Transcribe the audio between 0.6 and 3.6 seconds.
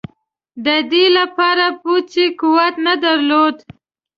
د دې لپاره پوځي قوت نه درلود.